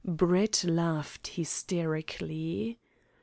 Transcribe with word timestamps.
Brett 0.03 0.63
laughed 0.63 1.27
hysterically. 1.27 2.79